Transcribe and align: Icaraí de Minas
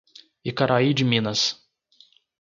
Icaraí 0.49 0.95
de 0.95 1.03
Minas 1.05 1.41